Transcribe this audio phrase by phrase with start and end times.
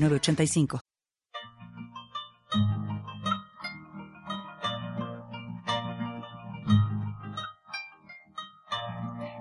[0.00, 0.80] 85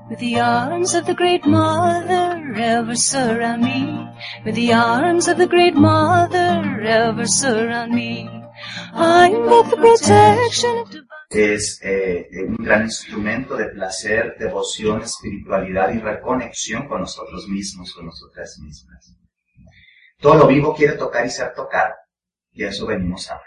[0.09, 4.07] With the arms of the Great Mother ever surround me,
[4.45, 8.27] with the arms of the Great Mother ever surround me,
[8.93, 11.07] I'm both the protection of divine.
[11.29, 18.05] es eh, un gran instrumento de placer, devoción, espiritualidad y reconexión con nosotros mismos, con
[18.05, 19.16] nosotras mismas.
[20.19, 21.93] Todo lo vivo quiere tocar y ser tocado.
[22.51, 23.43] Y a eso venimos ahora.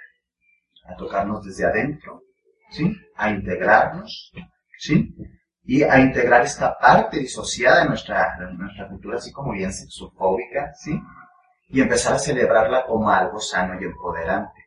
[0.86, 2.22] A tocarnos desde adentro,
[2.70, 2.96] ¿sí?
[3.16, 4.32] A integrarnos,
[4.78, 5.14] ¿sí?
[5.64, 10.72] Y a integrar esta parte disociada de nuestra, de nuestra cultura, así como bien sexofóbica,
[10.74, 11.00] ¿sí?
[11.68, 14.60] Y empezar a celebrarla como algo sano y empoderante.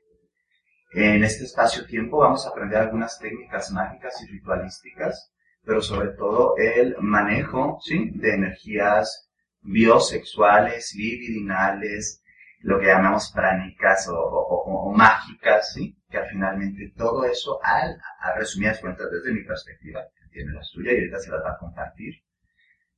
[0.93, 5.31] En este espacio-tiempo vamos a aprender algunas técnicas mágicas y ritualísticas,
[5.63, 8.11] pero sobre todo el manejo, ¿sí?
[8.13, 9.29] De energías
[9.63, 12.21] biosexuales, libidinales,
[12.59, 15.97] lo que llamamos pránicas o, o, mágicas, ¿sí?
[16.09, 20.91] Que finalmente todo eso, al, a resumidas cuentas desde mi perspectiva, que tiene la suya
[20.91, 22.13] y ahorita se las va a compartir,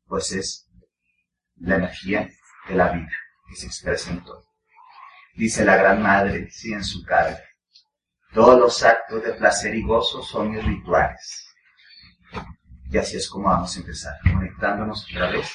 [0.05, 0.69] pues es
[1.57, 2.29] la energía
[2.67, 3.11] de la vida
[3.49, 4.45] que se expresa en todo.
[5.35, 7.43] Dice la gran madre, sí, en su carga.
[8.33, 11.54] Todos los actos de placer y gozo son mis rituales.
[12.91, 15.51] Y así es como vamos a empezar, conectándonos otra vez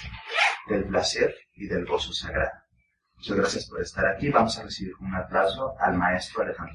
[0.68, 2.50] del placer y del gozo sagrado.
[3.16, 4.30] Muchas gracias por estar aquí.
[4.30, 6.74] Vamos a recibir un aplauso al maestro Alejandro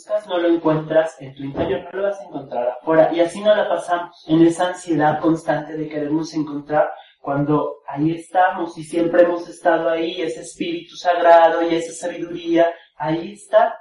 [0.00, 3.12] buscas no lo encuentras en tu interior, no lo vas a encontrar afuera.
[3.12, 6.90] Y así no la pasamos en esa ansiedad constante de querernos encontrar
[7.20, 13.32] cuando ahí estamos y siempre hemos estado ahí, ese espíritu sagrado y esa sabiduría, ahí
[13.32, 13.76] está.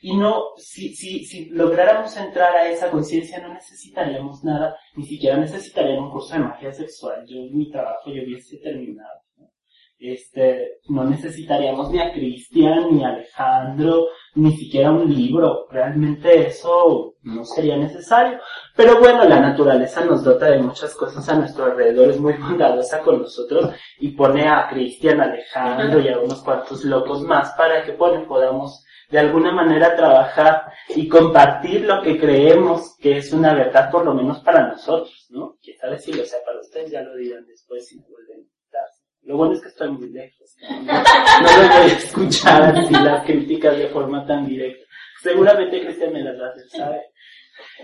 [0.00, 5.36] Y no, si, si, si lográramos entrar a esa conciencia no necesitaríamos nada, ni siquiera
[5.36, 7.24] necesitaríamos un curso de magia sexual.
[7.26, 9.22] Yo, mi trabajo, yo hubiese terminado.
[9.38, 9.50] ¿no?
[9.98, 15.66] Este, no necesitaríamos ni a Cristian, ni a Alejandro, ni siquiera un libro.
[15.68, 18.38] Realmente eso no sería necesario.
[18.76, 23.00] Pero bueno, la naturaleza nos dota de muchas cosas a nuestro alrededor, es muy bondadosa
[23.00, 27.92] con nosotros y pone a Cristian, Alejandro y a unos cuantos locos más para que
[27.92, 33.90] bueno, podamos de alguna manera trabajar y compartir lo que creemos que es una verdad,
[33.90, 35.56] por lo menos para nosotros, ¿no?
[35.62, 38.40] Quién sabe si lo sea para ustedes, ya lo dirán después si me vuelven a
[38.40, 39.02] invitarse.
[39.22, 40.82] Lo bueno es que estoy muy lejos, ¿no?
[40.82, 44.84] No, lo voy a escuchar así las críticas de forma tan directa.
[45.22, 47.02] Seguramente Cristian me las va a hacer, ¿sabe?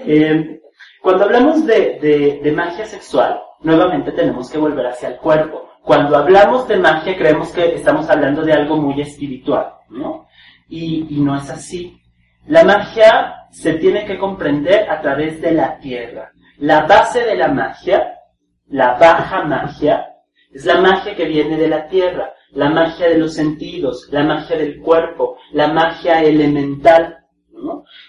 [0.06, 0.60] Eh,
[1.00, 5.70] cuando hablamos de, de magia sexual, nuevamente tenemos que volver hacia el cuerpo.
[5.82, 10.26] Cuando hablamos de magia creemos que estamos hablando de algo muy espiritual, ¿no?
[10.68, 12.00] Y, y, no es así.
[12.46, 16.32] La magia se tiene que comprender a través de la tierra.
[16.58, 18.18] La base de la magia,
[18.66, 20.06] la baja magia,
[20.52, 24.56] es la magia que viene de la tierra, la magia de los sentidos, la magia
[24.56, 27.18] del cuerpo, la magia elemental.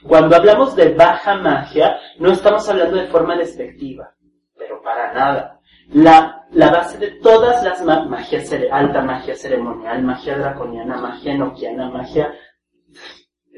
[0.08, 4.14] Cuando hablamos de baja magia, no estamos hablando de forma despectiva,
[4.58, 5.60] pero para nada.
[5.94, 11.90] La, la base de todas las ma magias, alta magia ceremonial, magia draconiana, magia enoquiana,
[11.90, 12.34] magia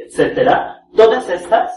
[0.07, 1.71] etcétera, todas estas,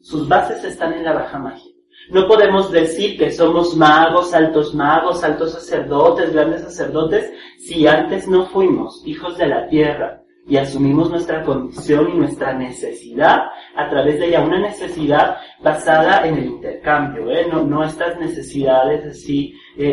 [0.00, 1.72] sus bases están en la baja magia.
[2.10, 8.46] No podemos decir que somos magos, altos magos, altos sacerdotes, grandes sacerdotes, si antes no
[8.46, 13.44] fuimos hijos de la tierra y asumimos nuestra condición y nuestra necesidad
[13.74, 17.46] a través de ella, una necesidad basada en el intercambio, ¿eh?
[17.50, 19.88] no, no estas necesidades así eh,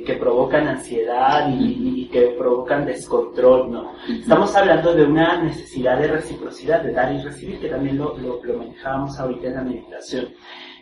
[0.00, 3.92] eh, que provocan ansiedad y, y, que provocan descontrol, no.
[4.08, 8.44] Estamos hablando de una necesidad de reciprocidad, de dar y recibir, que también lo, lo,
[8.44, 10.28] lo manejábamos ahorita en la meditación.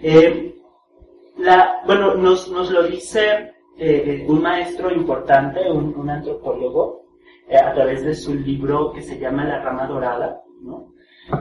[0.02, 0.56] Eh,
[1.38, 3.52] la, bueno, nos, nos lo dice
[4.28, 7.01] un maestro importante, un, un antropólogo,
[7.50, 10.92] a través de su libro que se llama La Rama Dorada, ¿no?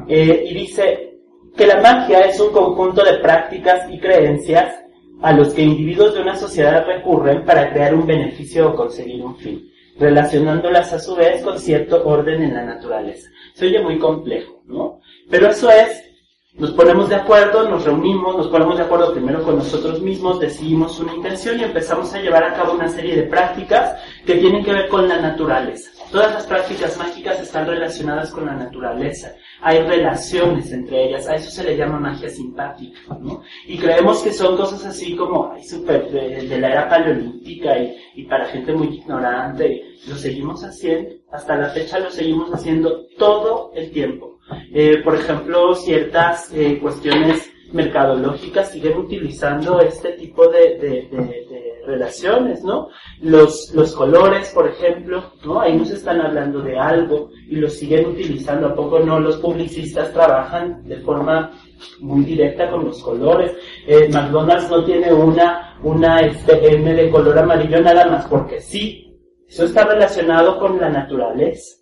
[0.07, 1.17] y dice
[1.55, 4.81] que la magia es un conjunto de prácticas y creencias
[5.21, 9.35] a los que individuos de una sociedad recurren para crear un beneficio o conseguir un
[9.37, 13.29] fin, relacionándolas a su vez con cierto orden en la naturaleza.
[13.53, 14.99] Se oye muy complejo, ¿no?
[15.29, 16.10] Pero eso es
[16.53, 20.99] Nos ponemos de acuerdo, nos reunimos, nos ponemos de acuerdo primero con nosotros mismos, decidimos
[20.99, 24.73] una intención y empezamos a llevar a cabo una serie de prácticas que tienen que
[24.73, 25.91] ver con la naturaleza.
[26.11, 29.33] Todas las prácticas mágicas están relacionadas con la naturaleza.
[29.61, 31.25] Hay relaciones entre ellas.
[31.29, 33.43] A eso se le llama magia simpática, ¿no?
[33.65, 38.23] Y creemos que son cosas así como, ay, súper de, la era paleolítica y, y
[38.25, 39.95] para gente muy ignorante.
[40.05, 41.15] Lo seguimos haciendo.
[41.31, 44.30] Hasta la fecha lo seguimos haciendo todo el tiempo.
[44.73, 52.89] Eh, por ejemplo, ciertas eh, cuestiones mercadológicas siguen utilizando este tipo de, de, relaciones, ¿no?
[53.21, 55.59] Los, los colores, por ejemplo, ¿no?
[55.59, 58.67] Ahí nos están hablando de algo y lo siguen utilizando.
[58.67, 59.19] ¿A poco no?
[59.19, 61.51] Los publicistas trabajan de forma
[61.99, 63.53] muy directa con los colores.
[63.87, 69.07] Eh, McDonald's no tiene una, una este, M de color amarillo nada más porque sí.
[69.47, 71.80] Eso está relacionado con la naturaleza.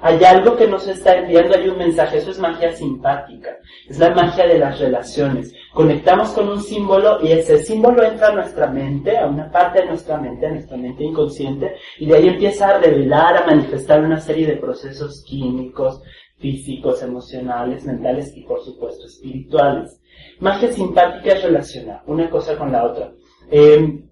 [0.00, 3.58] Hay algo que nos está enviando, hay un mensaje, eso es magia simpática,
[3.88, 5.52] es la magia de las relaciones.
[5.74, 9.86] Conectamos con un símbolo y ese símbolo entra a nuestra mente, a una parte de
[9.86, 14.20] nuestra mente, a nuestra mente inconsciente, y de ahí empieza a revelar, a manifestar una
[14.20, 16.02] serie de procesos químicos,
[16.36, 20.00] físicos, emocionales, mentales y por supuesto espirituales.
[20.38, 23.10] Magia simpática es relacionar una cosa con la otra.
[23.50, 24.07] Eh,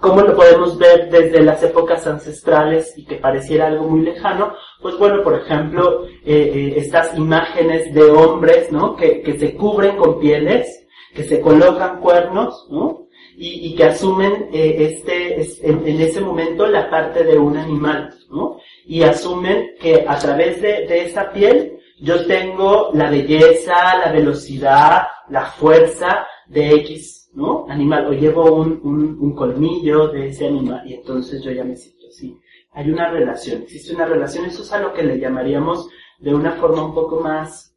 [0.00, 4.54] ¿Cómo lo podemos ver desde las épocas ancestrales y que pareciera algo muy lejano?
[4.80, 8.96] Pues bueno, por ejemplo, eh, eh, estas imágenes de hombres, ¿no?
[8.96, 13.08] Que, que, se cubren con pieles, que se colocan cuernos, ¿no?
[13.36, 18.14] Y, y que asumen eh, este, en, en, ese momento la parte de un animal,
[18.30, 18.58] ¿no?
[18.86, 25.02] Y asumen que a través de, de esa piel yo tengo la belleza, la velocidad,
[25.28, 27.66] la fuerza de X ¿no?
[27.68, 32.06] Animal, o llevo un, un, colmillo de ese animal y entonces yo ya me siento
[32.08, 32.36] así.
[32.72, 35.88] Hay una relación, existe una relación, eso es a lo que le llamaríamos
[36.18, 37.70] de una forma un poco más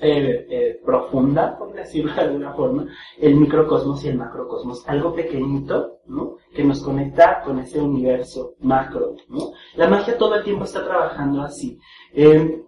[0.00, 2.86] eh, eh, profunda, por decirlo de alguna forma,
[3.18, 6.36] el microcosmos y el macrocosmos, algo pequeñito, ¿no?
[6.54, 9.52] Que nos conecta con ese universo macro, ¿no?
[9.76, 11.78] La magia todo el tiempo está trabajando así.
[12.12, 12.62] Eh,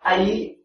[0.00, 0.59] ahí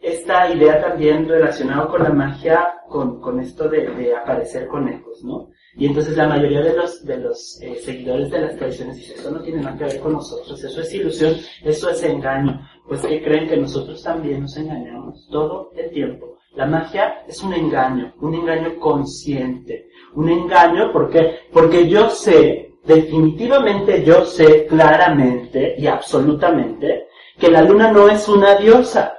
[0.00, 5.48] esta idea también relacionada con la magia, con, con esto de, aparecer conejos, ¿no?
[5.76, 9.30] Y entonces la mayoría de los, de los eh, seguidores de las tradiciones dicen, eso
[9.30, 11.34] no tiene nada que ver con nosotros, eso es ilusión,
[11.64, 12.60] eso es engaño.
[12.86, 16.38] Pues que creen que nosotros también nos engañamos todo el tiempo.
[16.54, 19.90] La magia es un engaño, un engaño consciente.
[20.14, 27.08] Un engaño porque, porque yo sé, definitivamente yo sé claramente y absolutamente
[27.38, 29.15] que la luna no es una diosa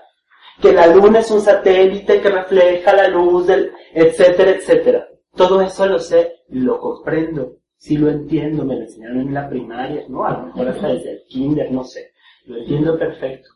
[0.61, 5.07] que la luna es un satélite que refleja la luz del, etcétera, etcétera.
[5.35, 10.05] Todo eso lo sé, lo comprendo, sí lo entiendo, me lo enseñaron en la primaria,
[10.09, 10.25] ¿no?
[10.25, 12.11] A lo mejor hasta desde el kinder, no sé.
[12.45, 13.49] Lo entiendo perfecto.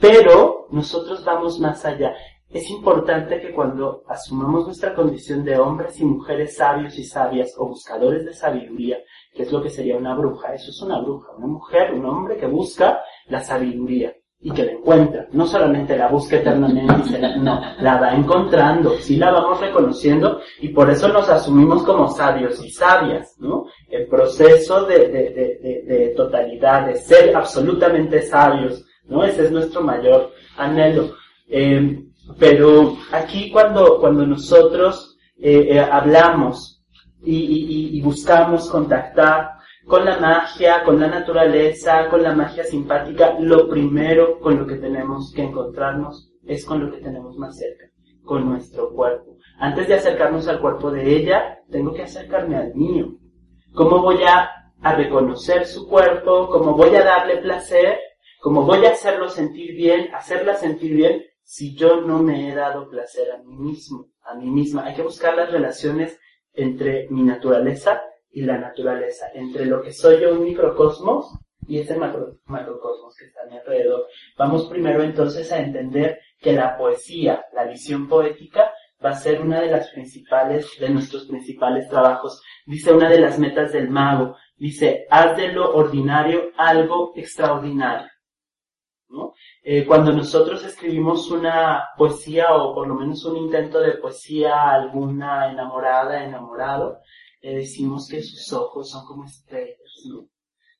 [0.00, 2.14] Pero nosotros vamos más allá.
[2.50, 7.68] Es importante que cuando asumamos nuestra condición de hombres y mujeres sabios y sabias o
[7.68, 8.98] buscadores de sabiduría,
[9.34, 12.38] que es lo que sería una bruja, eso es una bruja, una mujer, un hombre
[12.38, 15.26] que busca la sabiduría y que la encuentra.
[15.32, 20.90] No solamente la busca eternamente, no, la va encontrando, sí la vamos reconociendo y por
[20.90, 23.66] eso nos asumimos como sabios y sabias, ¿no?
[23.88, 29.24] El proceso de, de, de, de totalidad, de ser absolutamente sabios, ¿no?
[29.24, 31.14] Ese es nuestro mayor anhelo.
[31.48, 32.04] Eh,
[32.38, 36.82] pero aquí cuando, cuando nosotros eh, eh, hablamos
[37.22, 39.57] y, buscamos contactar
[39.88, 44.76] con la magia, con la naturaleza, con la magia simpática, lo primero con lo que
[44.76, 47.86] tenemos que encontrarnos es con lo que tenemos más cerca,
[48.22, 49.38] con nuestro cuerpo.
[49.58, 53.14] Antes de acercarnos al cuerpo de ella, tengo que acercarme al mío.
[53.72, 54.50] ¿Cómo voy a,
[54.94, 56.48] reconocer su cuerpo?
[56.50, 57.98] ¿Cómo voy a darle placer?
[58.42, 62.90] ¿Cómo voy a hacerlo sentir bien, hacerla sentir bien si yo no me he dado
[62.90, 64.84] placer a mí mismo, a mí misma?
[64.84, 66.20] Hay que buscar las relaciones
[66.52, 71.96] entre mi naturaleza y la naturaleza, entre lo que soy yo un microcosmos y ese
[71.96, 74.06] macro, macrocosmos que está a mi alrededor.
[74.36, 78.72] Vamos primero entonces a entender que la poesía, la visión poética,
[79.04, 82.42] va a ser una de las principales, de nuestros principales trabajos.
[82.66, 88.08] Dice una de las metas del mago, dice, haz de lo ordinario algo extraordinario.
[89.62, 95.50] Eh, cuando nosotros escribimos una poesía o por lo menos un intento de poesía alguna
[95.50, 97.00] enamorada, enamorado,
[97.40, 100.28] le decimos que sus ojos son como estrellas, ¿no?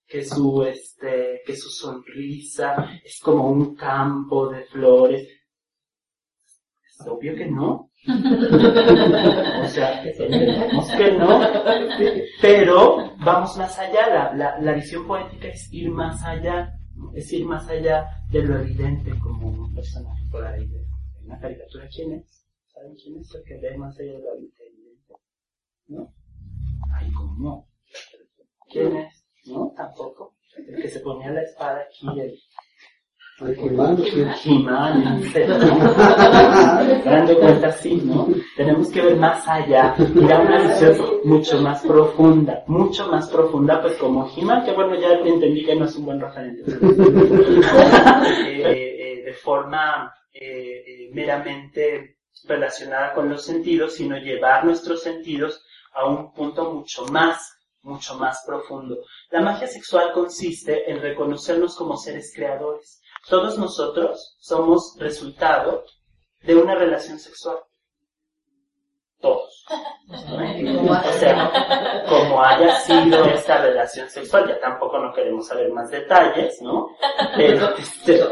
[0.06, 5.28] Que su, este, que su sonrisa es como un campo de flores.
[6.86, 7.90] Es obvio que no.
[8.08, 11.40] o sea, entendemos que no,
[12.40, 14.08] pero vamos más allá.
[14.08, 16.72] La, la, la visión poética es ir más allá,
[17.14, 20.86] es ir más allá de lo evidente como un personaje por ahí de
[21.24, 22.46] una caricatura, ¿quién es?
[22.66, 24.54] ¿Saben quién es el que ve más allá de la vida
[25.88, 26.14] ¿No?
[26.94, 27.68] Ay, ¿cómo no?
[28.70, 29.26] ¿Quién es?
[29.46, 29.72] ¿No?
[29.76, 30.36] Tampoco.
[30.56, 32.38] El que se ponía la espada aquí, el...
[37.04, 38.26] Dando cuenta sí, ¿no?
[38.56, 43.80] Tenemos que ver más allá, ir a una visión mucho más profunda, mucho más profunda,
[43.80, 46.64] pues como Jimán, que bueno, ya entendí que no es un buen referente.
[48.48, 56.06] Eh, eh, de forma eh, meramente relacionada con los sentidos, sino llevar nuestros sentidos a
[56.06, 58.98] un punto mucho más, mucho más profundo.
[59.30, 63.00] La magia sexual consiste en reconocernos como seres creadores.
[63.28, 65.84] Todos nosotros somos resultado
[66.42, 67.58] de una relación sexual.
[69.20, 69.64] Todos.
[70.08, 76.60] O sea, como haya sido esta relación sexual, ya tampoco no queremos saber más detalles,
[76.62, 76.88] ¿no?
[77.36, 78.24] Pero, este,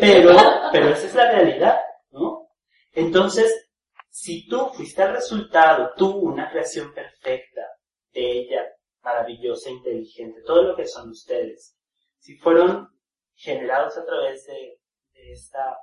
[0.00, 0.36] pero,
[0.72, 1.78] pero esa es la realidad,
[2.10, 2.48] ¿no?
[2.94, 3.68] Entonces,
[4.08, 7.62] si tú fuiste el resultado, tú, una creación perfecta,
[8.12, 8.64] bella,
[9.02, 11.76] maravillosa, inteligente, todo lo que son ustedes,
[12.18, 12.88] si fueron
[13.34, 14.78] generados a través de,
[15.14, 15.76] esta,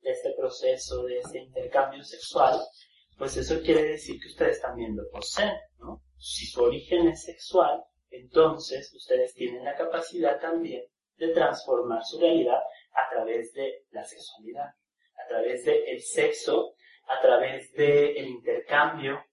[0.00, 2.60] de este proceso, de este intercambio sexual,
[3.18, 6.02] pues eso quiere decir que ustedes también lo poseen, ¿no?
[6.18, 10.82] Si su origen es sexual, entonces ustedes tienen la capacidad también
[11.16, 12.60] de transformar su realidad
[12.92, 16.76] a través de la sexualidad, a través del sexo
[17.06, 19.24] a través del intercambio,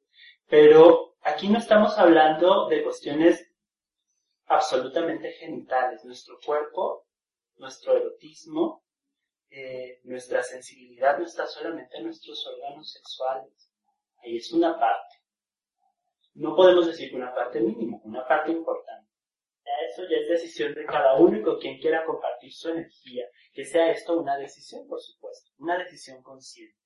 [0.54, 3.52] pero aquí no estamos hablando de cuestiones
[4.46, 6.06] absolutamente genitales.
[6.06, 7.08] Nuestro cuerpo,
[7.58, 8.86] nuestro erotismo,
[9.50, 13.72] eh, nuestra sensibilidad no está solamente en nuestros órganos sexuales.
[14.18, 15.16] Ahí es una parte.
[16.36, 19.10] No podemos decir que una parte mínima, una parte importante.
[19.90, 23.26] eso ya es decisión de cada uno con quien quiera compartir su energía.
[23.54, 26.78] Que sea esto una decisión, por supuesto, una decisión consciente.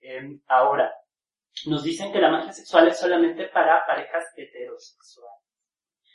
[0.00, 0.92] Em, ahora,
[1.66, 5.42] nos dicen que la magia sexual es solamente para parejas heterosexuales.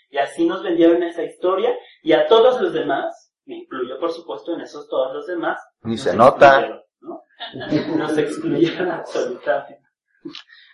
[0.10, 4.53] Y así nos vendieron esa historia y a todos los demás, me incluyo por supuesto
[4.53, 6.81] en esos todos los demás, ni se nota.
[7.01, 7.24] ¿no?
[7.98, 9.88] Nos excluyeron absolutamente.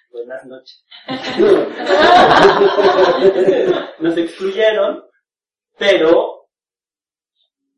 [0.09, 0.85] Buenas noches.
[3.99, 5.03] Nos excluyeron,
[5.77, 6.35] pero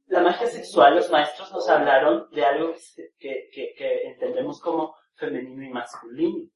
[0.07, 2.73] la magia sexual, los maestros nos hablaron de algo
[3.19, 6.49] que, que, que entendemos como femenino y masculino,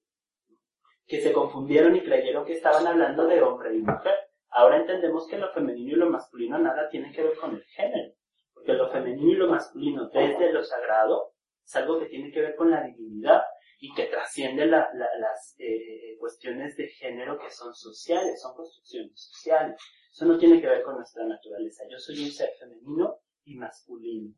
[1.12, 4.16] que se confundieron y creyeron que estaban hablando de hombre y mujer.
[4.48, 8.14] Ahora entendemos que lo femenino y lo masculino nada tiene que ver con el género,
[8.54, 11.34] porque lo femenino y lo masculino desde lo sagrado
[11.66, 13.42] es algo que tiene que ver con la divinidad
[13.82, 19.76] y que trasciende las eh, eh, cuestiones de género que son sociales, son construcciones sociales.
[20.14, 21.84] Eso no tiene que ver con nuestra naturaleza.
[21.90, 24.34] Yo soy un ser femenino y masculino.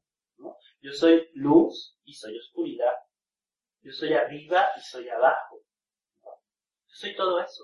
[0.82, 2.94] Yo soy luz y soy oscuridad.
[3.84, 5.52] Yo soy arriba y soy abajo.
[6.94, 7.64] Soy todo eso.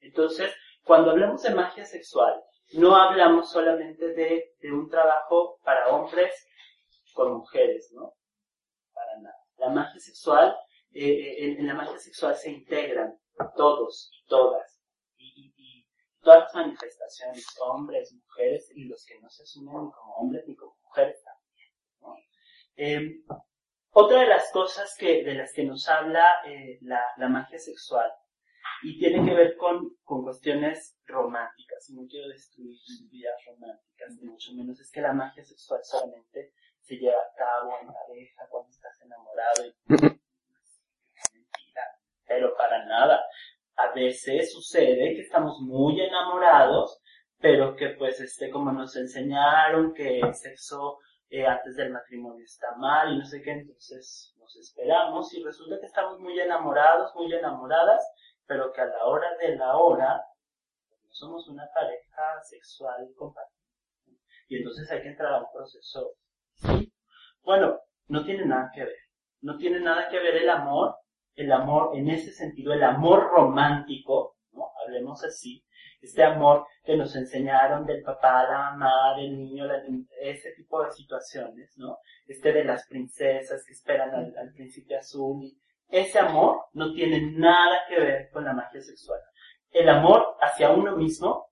[0.00, 6.34] Entonces, cuando hablamos de magia sexual, no hablamos solamente de, un trabajo para hombres
[7.12, 8.14] con mujeres, ¿no?
[8.94, 9.36] Para nada.
[9.58, 10.56] La magia sexual,
[10.92, 13.18] eh, eh, en, la magia sexual se integran
[13.56, 14.80] todos y todas.
[15.16, 15.86] Y,
[16.20, 20.54] todas las manifestaciones, hombres, mujeres y los que no se asumen ni como hombres ni
[20.54, 21.68] como mujeres también.
[22.00, 22.16] ¿no?
[22.76, 23.24] Em,
[23.90, 28.08] otra de las cosas que, de las que nos habla eh, la, la, magia sexual
[28.82, 32.76] y tiene que ver con, con cuestiones románticas, y no quiero destruir
[33.10, 37.72] vidas románticas, ni mucho menos, es que la magia sexual solamente se lleva a cabo
[37.80, 39.66] en pareja, cuando estás enamorado.
[39.66, 39.74] Y...
[41.34, 41.82] Mentira,
[42.26, 43.22] pero para nada.
[43.76, 47.00] A veces sucede que estamos muy enamorados,
[47.38, 50.98] pero que pues este, como nos enseñaron que el sexo
[51.30, 55.80] eh, antes del matrimonio está mal y no sé qué, entonces nos esperamos y resulta
[55.80, 58.04] que estamos muy enamorados, muy enamoradas,
[58.52, 60.22] pero que a la hora de la hora
[61.02, 64.18] no somos una pareja sexual compatible.
[64.46, 66.10] Y entonces hay que entrar a un proceso.
[67.42, 68.98] Bueno, no tiene nada que ver.
[69.40, 70.96] No tiene nada que ver el amor,
[71.34, 74.70] el amor en ese sentido, el amor romántico, ¿no?
[74.84, 75.64] Hablemos así,
[76.02, 79.64] este amor que nos enseñaron del papá, la mamá, del niño,
[80.20, 81.96] ese tipo de situaciones, ¿no?
[82.26, 85.50] Este de las princesas que esperan al, príncipe azul.
[85.92, 89.20] Ese amor no tiene nada que ver con la magia sexual.
[89.70, 91.50] El amor hacia uno mismo,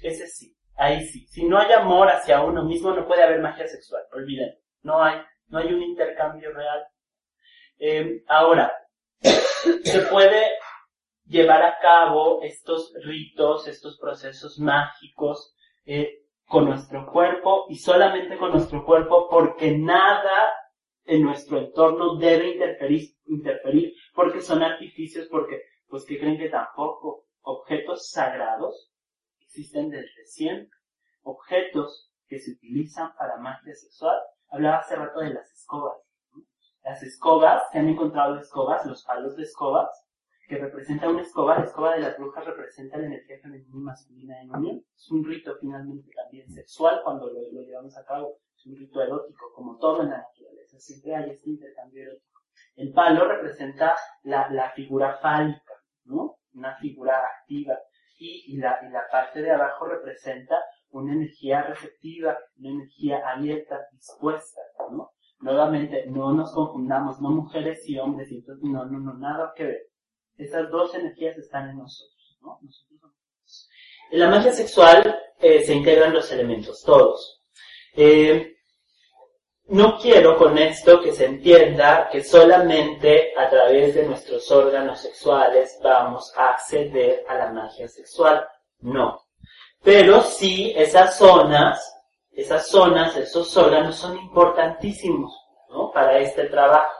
[0.00, 1.26] ese sí, ahí sí.
[1.26, 4.56] Si no hay amor hacia uno mismo, no puede haber magia sexual, olviden.
[4.82, 6.86] No hay, no hay un intercambio real.
[7.78, 8.72] Eh, ahora,
[9.20, 10.46] se puede
[11.26, 18.52] llevar a cabo estos ritos, estos procesos mágicos eh, con nuestro cuerpo y solamente con
[18.52, 20.52] nuestro cuerpo porque nada
[21.04, 27.26] en nuestro entorno debe interferir, interferir porque son artificios, porque, pues, que creen que tampoco
[27.42, 28.92] objetos sagrados
[29.40, 30.76] existen desde siempre.
[31.22, 34.18] Objetos que se utilizan para magia sexual.
[34.48, 35.98] Hablaba hace rato de las escobas.
[36.82, 39.88] Las escobas, se han encontrado escobas, los palos de escobas,
[40.48, 41.58] que representa una escoba.
[41.58, 44.84] La escoba de las brujas representa la energía femenina y masculina en unión.
[44.94, 48.38] Es un rito finalmente también sexual cuando lo, lo llevamos a cabo.
[48.56, 50.78] Es un rito erótico, como todo en la naturaleza.
[50.78, 52.31] Siempre hay este intercambio erótico.
[52.76, 55.72] El palo representa la, la figura fálica,
[56.04, 56.38] ¿no?
[56.54, 57.78] Una figura activa.
[58.18, 60.56] Y, y, la, y la parte de abajo representa
[60.90, 64.60] una energía receptiva, una energía abierta, dispuesta,
[64.90, 65.10] ¿no?
[65.40, 69.64] Nuevamente, no nos confundamos, no mujeres y hombres, y entonces, no, no, no, nada que
[69.64, 69.82] ver.
[70.36, 72.58] Esas dos energías están en nosotros, ¿no?
[72.62, 73.70] Nosotros somos.
[74.10, 77.42] En la magia sexual eh, se integran los elementos, todos.
[77.96, 78.56] Eh,
[79.72, 85.80] no quiero con esto que se entienda que solamente a través de nuestros órganos sexuales
[85.82, 88.46] vamos a acceder a la magia sexual.
[88.80, 89.22] No.
[89.82, 92.02] Pero sí, esas zonas,
[92.32, 95.34] esas zonas, esos órganos son importantísimos,
[95.70, 95.90] ¿no?
[95.90, 96.92] Para este trabajo.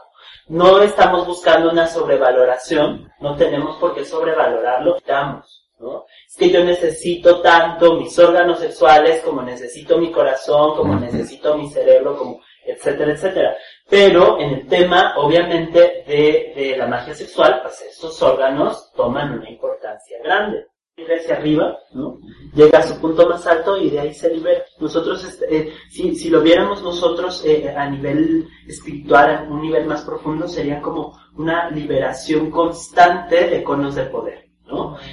[0.48, 6.06] No estamos buscando una sobrevaloración, no tenemos por qué sobrevalorarlo, estamos, ¿no?
[6.26, 11.70] Es que yo necesito tanto mis órganos sexuales como necesito mi corazón, como necesito mi
[11.70, 13.57] cerebro, como etcétera, etcétera.
[13.88, 19.50] Pero en el tema, obviamente, de, de la magia sexual, pues estos órganos toman una
[19.50, 20.66] importancia grande
[20.97, 22.19] hacia arriba, ¿no?
[22.54, 24.62] Llega a su punto más alto y de ahí se libera.
[24.78, 29.87] Nosotros, este, eh, si, si, lo viéramos nosotros eh, a nivel espiritual, a un nivel
[29.87, 34.50] más profundo, sería como una liberación constante de conos de poder,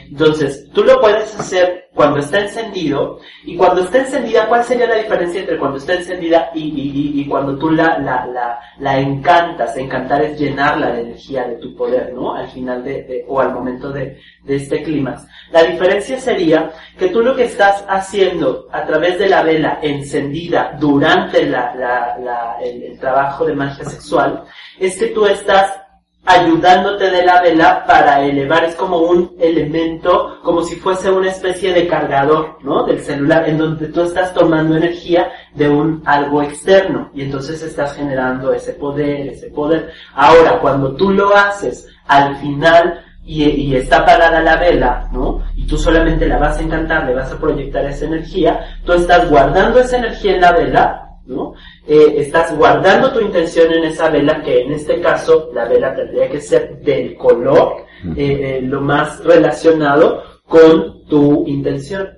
[0.09, 4.95] Entonces, tú lo puedes hacer cuando está encendido, y cuando está encendida, ¿cuál sería la
[4.95, 9.75] diferencia entre cuando está encendida y, y, cuando tú la, la, la, encantas?
[9.75, 12.35] Encantar es llenarla de energía, de tu poder, ¿no?
[12.35, 15.25] Al final de, o al momento de, de este clímax.
[15.51, 20.77] La diferencia sería que tú lo que estás haciendo a través de la vela encendida
[20.79, 24.43] durante la, el, el trabajo de magia sexual,
[24.79, 25.88] es que tú estás
[26.29, 31.74] ayudándote de la vela para elevar, es como un elemento, como si fuese una especie
[31.74, 32.83] de cargador, ¿no?
[32.83, 37.96] Del celular, en donde tú estás tomando energía de un algo externo y entonces estás
[37.96, 39.92] generando ese poder, ese poder.
[40.13, 45.42] Ahora, cuando tú lo haces al final y, y está apagada la vela, ¿no?
[45.55, 49.27] Y tú solamente la vas a encantar, le vas a proyectar esa energía, tú estás
[49.31, 51.53] guardando esa energía en la vela, ¿no?
[51.87, 56.27] Eh, estás guardando tu intención en esa vela, que en este caso la vela tendría
[56.27, 57.85] que ser del color
[58.18, 62.09] eh, eh, lo más relacionado con tu intención.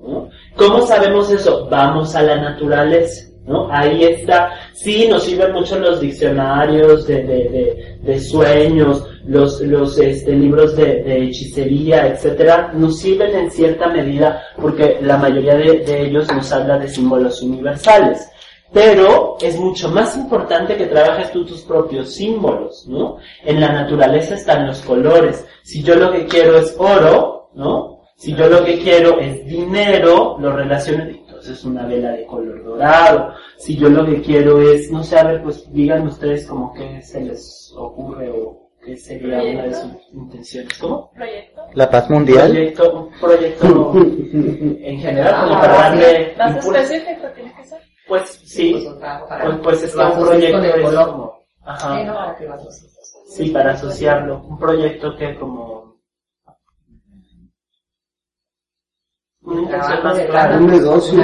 [0.00, 0.30] ¿no?
[0.56, 1.68] ¿Cómo sabemos eso?
[1.70, 3.30] Vamos a la naturaleza.
[3.44, 3.68] ¿no?
[3.70, 4.52] Ahí está.
[4.72, 10.74] Sí, nos sirven mucho los diccionarios de, de, de, de sueños, los, los este, libros
[10.74, 16.50] de, de, hechicería, etcétera, nos sirven en cierta medida porque la mayoría de ellos nos
[16.50, 18.30] habla de símbolos universales.
[18.74, 23.18] Pero es mucho más importante que trabajes tú tus propios símbolos, ¿no?
[23.44, 25.46] En la naturaleza están los colores.
[25.62, 28.02] Si yo lo que quiero es oro, ¿no?
[28.16, 33.34] Si yo lo que quiero es dinero, lo relaciono, entonces una vela de color dorado.
[33.58, 37.00] Si yo lo que quiero es, no sé, a ver, pues digan ustedes como que
[37.02, 39.52] se les ocurre o qué sería ¿Proyecto?
[39.52, 40.78] una de sus intenciones.
[40.78, 41.12] ¿Cómo?
[41.14, 41.62] ¿Proyecto?
[41.74, 42.48] La paz mundial.
[42.48, 46.34] Un proyecto, un proyecto en general, como para darle...
[46.36, 47.93] ¿Más específico tiene que ser?
[48.14, 48.88] Pues sí,
[49.28, 52.36] pues, pues es un proyecto de como, ajá,
[53.26, 55.83] sí, para asociarlo, un proyecto que como
[59.44, 61.22] una intención más clara, un negocio,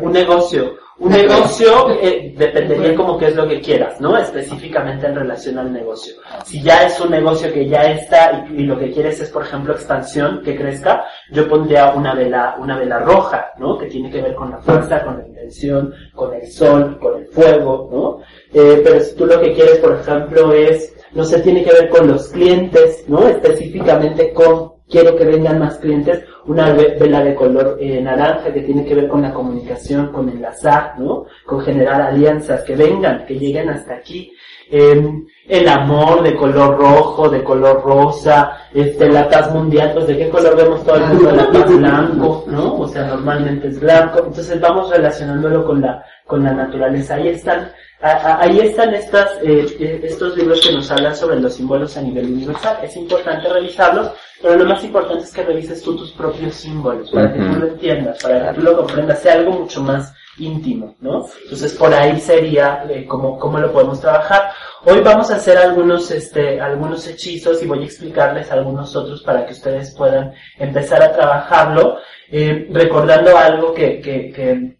[0.00, 4.16] un negocio, un negocio eh, dependería como que es lo que quieras, ¿no?
[4.18, 6.14] Específicamente en relación al negocio.
[6.44, 9.42] Si ya es un negocio que ya está y, y, lo que quieres es, por
[9.42, 13.78] ejemplo, expansión, que crezca, yo pondría una vela, una vela roja, ¿no?
[13.78, 17.26] Que tiene que ver con la fuerza, con la intención, con el sol, con el
[17.28, 18.18] fuego, ¿no?
[18.52, 21.88] Eh, pero si tú lo que quieres, por ejemplo, es, no sé, tiene que ver
[21.88, 23.26] con los clientes, ¿no?
[23.26, 28.84] Específicamente con quiero que vengan más clientes, una vela de color eh, naranja que tiene
[28.84, 31.26] que ver con la comunicación, con enlazar, ¿no?
[31.46, 34.32] Con generar alianzas, que vengan, que lleguen hasta aquí.
[34.68, 35.00] Eh,
[35.48, 40.28] el amor de color rojo, de color rosa, este, la paz mundial, pues de qué
[40.28, 42.74] color vemos todo el mundo, la paz blanco, ¿no?
[42.78, 44.18] O sea, normalmente es blanco.
[44.18, 47.14] Entonces vamos relacionándolo con la, con la naturaleza.
[47.14, 47.70] Ahí están,
[48.02, 52.78] ahí están estas, eh, estos libros que nos hablan sobre los símbolos a nivel universal.
[52.82, 57.32] Es importante revisarlos, pero lo más importante es que revises tú tus propios símbolos, para
[57.32, 61.26] que tú lo entiendas, para que tú lo comprendas, sea algo mucho más íntimo, ¿no?
[61.42, 64.50] Entonces por ahí sería eh, cómo, cómo lo podemos trabajar.
[64.84, 69.44] Hoy vamos a hacer algunos, este, algunos hechizos y voy a explicarles algunos otros para
[69.44, 71.98] que ustedes puedan empezar a trabajarlo,
[72.30, 74.78] eh, recordando algo que, que, que,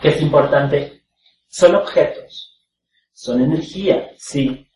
[0.00, 1.02] que es importante.
[1.48, 2.49] Son objetos,
[3.20, 4.66] son energía, sí,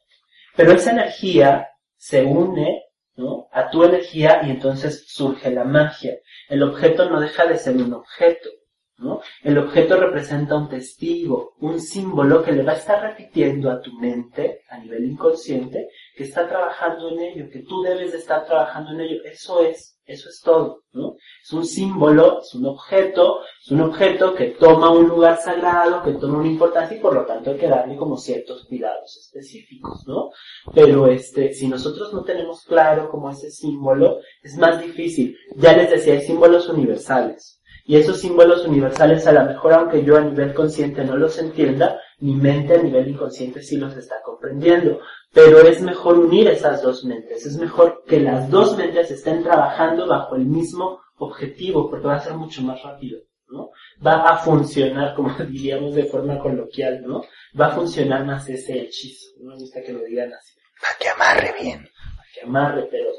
[0.54, 2.82] pero esa energía se une
[3.16, 3.48] ¿no?
[3.52, 6.18] a tu energía y entonces surge la magia.
[6.48, 8.50] El objeto no deja de ser un objeto.
[8.98, 9.22] ¿no?
[9.42, 13.92] El objeto representa un testigo, un símbolo que le va a estar repitiendo a tu
[13.98, 18.92] mente a nivel inconsciente que está trabajando en ello, que tú debes de estar trabajando
[18.92, 19.24] en ello.
[19.24, 21.16] Eso es, eso es todo, ¿no?
[21.44, 26.12] Es un símbolo, es un objeto, es un objeto que toma un lugar sagrado, que
[26.12, 30.30] toma una importancia y por lo tanto hay que darle como ciertos cuidados específicos, ¿no?
[30.74, 35.36] Pero este, si nosotros no tenemos claro como ese símbolo, es más difícil.
[35.56, 37.60] Ya les decía, hay símbolos universales.
[37.84, 42.00] Y esos símbolos universales, a lo mejor aunque yo a nivel consciente no los entienda,
[42.20, 45.00] mi mente a nivel inconsciente sí los está comprendiendo.
[45.30, 47.44] Pero es mejor unir esas dos mentes.
[47.44, 52.20] Es mejor que las dos mentes estén trabajando bajo el mismo objetivo, porque va a
[52.20, 53.70] ser mucho más rápido, ¿no?
[54.04, 57.24] Va a funcionar, como diríamos de forma coloquial, ¿no?
[57.58, 59.30] Va a funcionar más ese hechizo.
[59.40, 60.54] No me gusta que lo digan así.
[60.80, 61.88] Para que amarre bien.
[62.34, 63.10] Que amarre, pero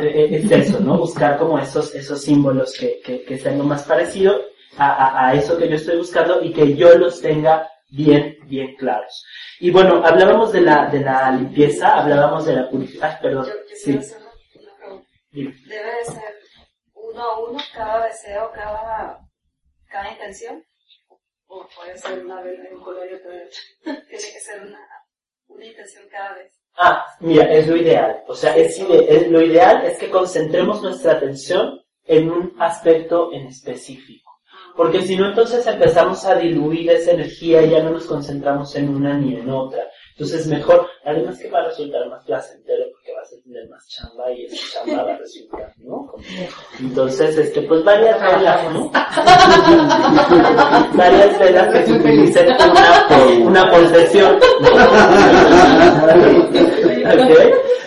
[0.00, 0.96] eh, es eso, ¿no?
[0.98, 4.40] Buscar como esos, esos símbolos que, que, que sean lo más parecido
[4.78, 8.74] a, a, a eso que yo estoy buscando y que yo los tenga bien, bien
[8.76, 9.24] claros.
[9.60, 13.52] Y bueno, hablábamos de la, de la limpieza, hablábamos de la purificación, ah, perdón, Yo,
[13.52, 14.30] yo sí, hacer una
[14.78, 15.08] pregunta.
[15.30, 15.54] dime.
[15.66, 16.34] ¿Debe de ser
[17.16, 19.18] uno a uno cada deseo, cada,
[19.88, 20.62] cada intención?
[21.48, 23.30] ¿O puede ser una vez de un color y otro?
[23.84, 24.80] Tiene que ser una,
[25.48, 26.52] una intención cada vez.
[26.76, 28.22] Ah, mira, es lo ideal.
[28.26, 33.46] O sea, es, es- lo ideal es que concentremos nuestra atención en un aspecto en
[33.46, 34.30] específico.
[34.76, 38.94] Porque si no, entonces empezamos a diluir esa energía y ya no nos concentramos en
[38.94, 39.88] una ni en otra.
[40.12, 42.84] Entonces, mejor, además que va a resultar más placentero
[43.70, 46.12] más chamba y esa chamba va a resultar, ¿no?
[46.80, 48.90] Entonces, este, pues varias velas, ¿no?
[50.94, 53.06] varias velas que se utilicen una,
[53.46, 54.38] una posesión.
[57.06, 57.38] Ok.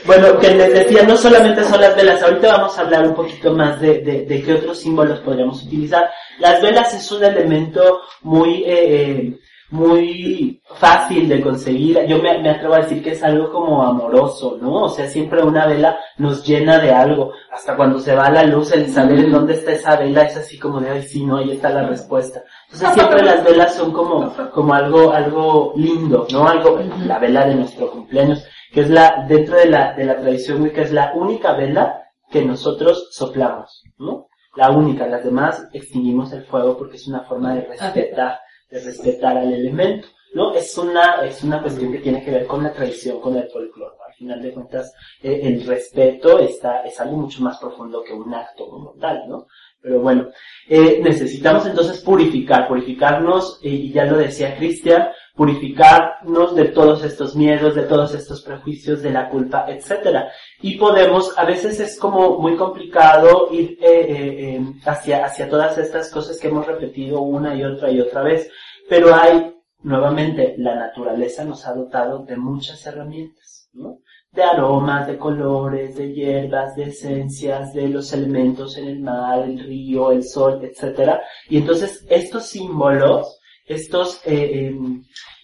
[0.06, 3.54] Bueno, que les decía, no solamente son las velas, ahorita vamos a hablar un poquito
[3.54, 6.10] más de, de, de qué otros símbolos podríamos utilizar.
[6.40, 9.40] Las velas es un elemento muy, eh, eh,
[9.72, 12.00] muy fácil de conseguir.
[12.08, 14.84] Yo me, me atrevo a decir que es algo como amoroso, ¿no?
[14.84, 17.34] O sea, siempre una vela nos llena de algo.
[17.52, 20.58] Hasta cuando se va la luz, el saber en dónde está esa vela es así
[20.58, 22.42] como de, ay, sí, no, ahí está la respuesta.
[22.66, 26.48] Entonces siempre las velas son como, como algo, algo lindo, ¿no?
[26.48, 30.62] Algo, la vela de nuestro cumpleaños, que es la, dentro de la, de la tradición
[30.62, 34.28] wicca, es la única vela que nosotros soplamos, ¿no?
[34.56, 39.38] La única, las demás extinguimos el fuego porque es una forma de respetar, de respetar
[39.38, 40.54] al elemento, ¿no?
[40.54, 43.96] Es una, es una cuestión que tiene que ver con la tradición, con el folclore.
[44.08, 48.34] Al final de cuentas, eh, el respeto está, es algo mucho más profundo que un
[48.34, 49.48] acto como tal, ¿no?
[49.82, 50.30] Pero bueno,
[50.68, 55.08] eh, necesitamos entonces purificar, purificarnos, eh, y ya lo decía Cristian,
[55.40, 60.30] purificarnos de todos estos miedos, de todos estos prejuicios, de la culpa, etcétera.
[60.62, 65.78] Y podemos, a veces es como muy complicado ir eh, eh, eh, hacia, hacia todas
[65.78, 68.52] estas cosas que hemos repetido una y otra y otra vez,
[68.90, 74.00] pero hay, nuevamente, la naturaleza nos ha dotado de muchas herramientas, ¿no?
[74.34, 79.58] de aromas, de colores, de hierbas, de esencias, de los elementos en el mar, el
[79.58, 81.22] río, el sol, etcétera.
[81.48, 83.39] Y entonces estos símbolos,
[83.70, 84.76] estos eh, eh,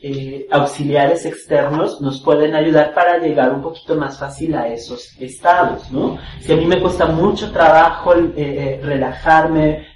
[0.01, 5.91] eh, auxiliares externos nos pueden ayudar para llegar un poquito más fácil a esos estados,
[5.91, 6.17] ¿no?
[6.41, 9.88] Si a mí me cuesta mucho trabajo eh, eh, relajarme,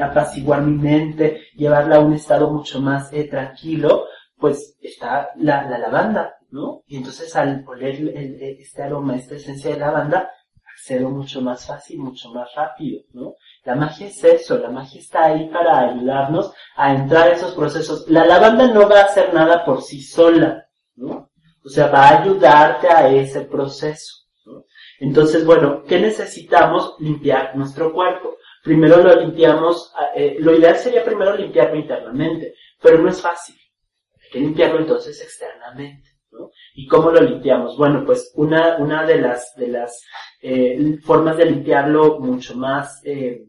[0.00, 4.06] apaciguar mi mente, llevarla a un estado mucho más tranquilo,
[4.38, 6.82] pues está la, la lavanda, ¿no?
[6.86, 10.30] Y entonces al oler el- el- este aroma, esta esencia de lavanda,
[10.74, 13.34] accedo mucho más fácil, mucho más rápido, ¿no?
[13.64, 18.08] La magia es eso, la magia está ahí para ayudarnos a entrar a esos procesos.
[18.08, 21.30] La lavanda no va a hacer nada por sí sola, ¿no?
[21.64, 24.64] O sea, va a ayudarte a ese proceso, ¿no?
[24.98, 26.96] Entonces, bueno, ¿qué necesitamos?
[26.98, 28.36] Limpiar nuestro cuerpo.
[28.64, 33.54] Primero lo limpiamos, eh, lo ideal sería primero limpiarlo internamente, pero no es fácil.
[34.20, 36.50] Hay que limpiarlo entonces externamente, ¿no?
[36.74, 37.76] ¿Y cómo lo limpiamos?
[37.76, 40.04] Bueno, pues una, una de las, de las
[40.40, 43.44] eh, formas de limpiarlo mucho más eh,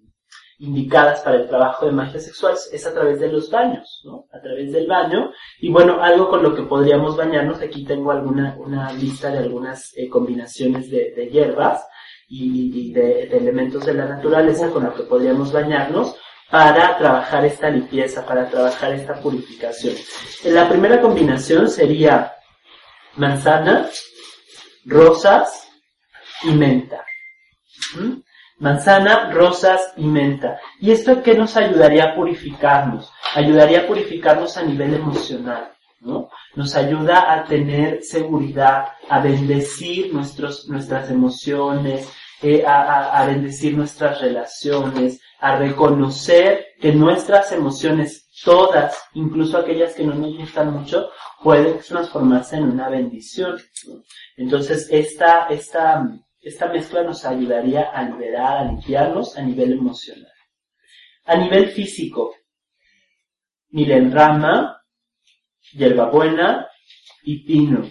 [0.63, 4.27] indicadas para el trabajo de magia sexual es a través de los baños, ¿no?
[4.31, 5.31] A través del baño.
[5.59, 9.91] Y bueno, algo con lo que podríamos bañarnos, aquí tengo alguna, una lista de algunas
[9.97, 11.85] eh, combinaciones de, hierbas
[12.29, 16.15] y, de elementos de la naturaleza con lo que podríamos bañarnos
[16.49, 19.95] para trabajar esta limpieza, para trabajar esta purificación.
[20.45, 22.35] La primera combinación sería
[23.17, 23.89] manzana,
[24.85, 25.67] rosas
[26.43, 27.03] y menta.
[27.95, 28.21] ¿Mm?
[28.63, 30.57] Manzana, rosas y menta.
[30.79, 33.11] ¿Y esto qué nos ayudaría a purificarnos?
[33.35, 35.69] Ayudaría a purificarnos a nivel emocional.
[35.99, 36.29] ¿no?
[36.55, 42.09] Nos ayuda a tener seguridad, a bendecir nuestros, nuestras emociones,
[42.41, 49.93] eh, a, a- a bendecir nuestras relaciones, a reconocer que nuestras emociones, todas, incluso aquellas
[49.93, 51.09] que no nos gustan mucho,
[51.43, 53.57] pueden transformarse en una bendición.
[54.37, 56.05] Entonces, esta, esta,
[56.43, 60.31] esta mezcla nos ayudaría a liberar, a limpiarnos a nivel emocional.
[61.25, 62.35] A nivel físico,
[63.69, 64.81] milenrama,
[65.71, 66.67] hierbabuena
[67.23, 67.89] y pino.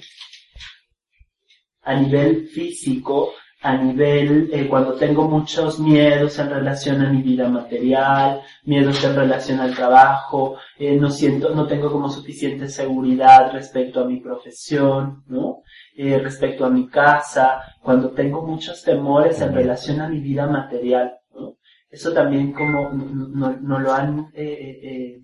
[1.83, 7.49] A nivel físico, a nivel eh, cuando tengo muchos miedos en relación a mi vida
[7.49, 14.01] material, miedos en relación al trabajo, eh, no siento, no tengo como suficiente seguridad respecto
[14.01, 15.63] a mi profesión, ¿no?
[15.95, 21.19] Eh, respecto a mi casa, cuando tengo muchos temores en relación a mi vida material,
[21.35, 21.57] ¿no?
[21.91, 25.21] Eso también como nos no, lo han eh, eh, eh,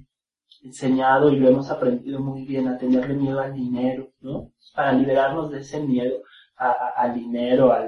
[0.65, 4.51] enseñado y lo hemos aprendido muy bien a tenerle miedo al dinero, ¿no?
[4.75, 6.17] Para liberarnos de ese miedo
[6.59, 7.87] a- a- al dinero, a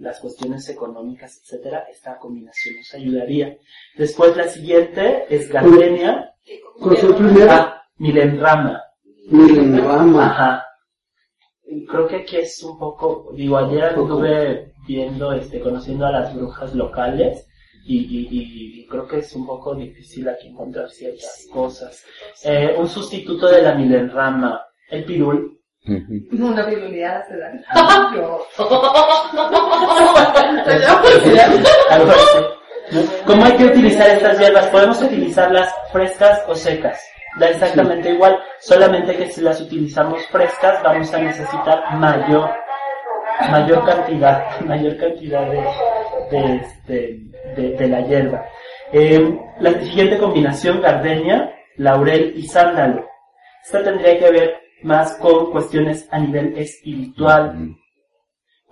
[0.00, 3.56] las cuestiones económicas, etcétera, esta combinación nos ayudaría.
[3.96, 6.34] Después la siguiente es gardenia,
[6.80, 7.46] ¿Cuál fue el primero?
[7.52, 8.82] ah, milenrama,
[9.30, 10.26] Milenrama.
[10.26, 10.64] ajá.
[11.64, 16.74] Creo que aquí es un poco, digo, ayer estuve viendo, este, conociendo a las brujas
[16.74, 17.46] locales
[17.84, 22.04] y, y, y creo que es un poco difícil aquí encontrar ciertas cosas.
[22.44, 25.58] Eh, un sustituto de la milenrama, el pirul.
[25.84, 27.50] Una virulidad se da.
[28.14, 28.46] Yo.
[31.90, 32.38] Algo así.
[32.92, 33.00] ¿no?
[33.26, 34.68] ¿Cómo hay que utilizar estas hierbas?
[34.68, 37.00] Podemos utilizarlas frescas o secas.
[37.38, 42.50] Da exactamente igual, solamente que si las utilizamos frescas vamos a necesitar mayor,
[43.50, 45.64] mayor cantidad, mayor cantidad de,
[46.30, 47.20] de, este,
[47.56, 48.44] de, de la hierba.
[48.92, 53.06] Eh, la siguiente combinación, gardenia, laurel y sándalo.
[53.64, 57.76] Esta tendría que ver más con cuestiones a nivel espiritual,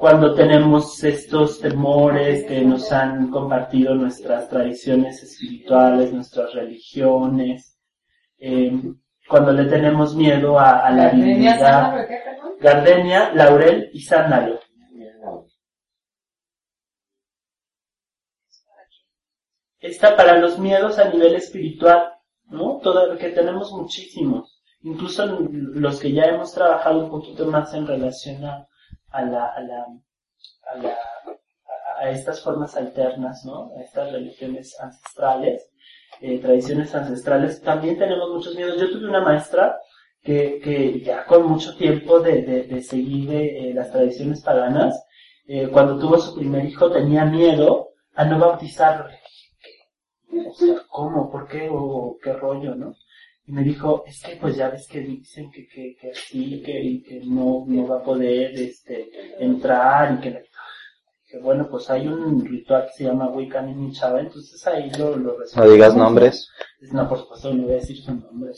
[0.01, 7.70] cuando tenemos estos temores que nos han compartido nuestras tradiciones espirituales, nuestras religiones,
[8.41, 8.73] eh,
[9.29, 12.07] cuando le tenemos miedo a, a la divinidad,
[12.61, 14.59] gardenia, laurel y sándalo.
[19.79, 22.13] Esta para los miedos a nivel espiritual,
[22.49, 22.79] ¿no?
[22.83, 28.45] Todo que tenemos muchísimos, incluso los que ya hemos trabajado un poquito más en relación
[28.45, 28.69] a,
[29.09, 29.87] a la, a la,
[30.67, 30.99] a la,
[31.99, 33.71] a estas formas alternas, ¿no?
[33.77, 35.70] A estas religiones ancestrales,
[36.21, 38.81] eh, tradiciones ancestrales, también tenemos muchos miedos.
[38.81, 39.79] Yo tuve una maestra
[40.23, 45.03] que, que ya con mucho tiempo de, de, de seguir eh, las tradiciones paganas,
[45.47, 49.07] eh, cuando tuvo su primer hijo tenía miedo a no bautizarlo.
[50.49, 51.31] O sea, ¿cómo?
[51.31, 51.69] ¿Por qué?
[51.71, 52.95] ¿O qué rollo, no?
[53.47, 57.03] Y me dijo, es que pues ya ves que dicen que, que, que así, que,
[57.05, 59.11] que no, no va a poder este,
[59.43, 60.50] entrar y que,
[61.31, 64.91] que bueno, pues hay un ritual que se llama Wiccan en mi chava, entonces ahí
[64.99, 66.49] lo, lo No digas nombres.
[66.93, 68.53] No, por supuesto, no voy a decir su nombre.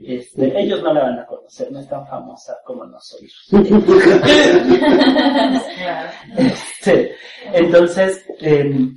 [0.00, 3.48] Este, ellos no la van a conocer, no es tan famosa como nosotros.
[6.36, 7.12] Este,
[7.52, 8.90] entonces, eh,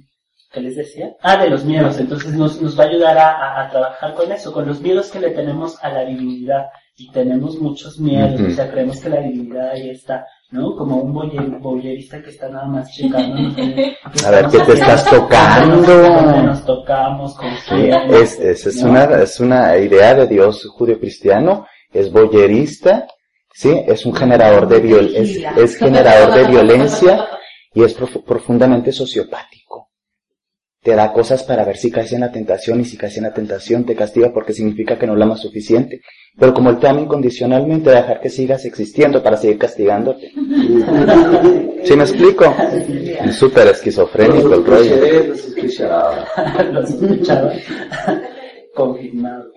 [0.52, 1.16] ¿qué les decía?
[1.22, 1.98] Ah, de los miedos.
[2.00, 5.10] Entonces nos, nos va a ayudar a, a- a trabajar con eso, con los miedos
[5.12, 6.66] que le tenemos a la divinidad.
[6.98, 10.76] Y tenemos muchos miedos, o sea, creemos que la divinidad ahí está, ¿no?
[10.76, 13.36] Como un boyer- boyerista que está nada más checando.
[13.42, 13.56] ¿no?
[14.28, 16.44] A ver, ¿qué te estás tocando?
[16.44, 17.48] nos tocamos, con
[18.14, 18.90] es, es, es ¿no?
[18.92, 23.08] una, es una idea de Dios judío-cristiano, es boyerista,
[23.54, 27.28] sí, es un generador de viol, es, es generador de violencia
[27.74, 29.61] y es profu- profundamente sociopático.
[30.82, 33.34] Te da cosas para ver si caes en la tentación y si caes en la
[33.34, 36.02] tentación te castiga porque significa que no la amas suficiente.
[36.40, 40.32] Pero como él te ama incondicionalmente, va a dejar que sigas existiendo para seguir castigándote.
[41.84, 42.46] ¿Sí me explico?
[43.26, 44.96] Es súper esquizofrénico el rollo.
[46.72, 46.82] Lo.
[46.82, 47.52] Lo.
[48.74, 49.52] Confirmado.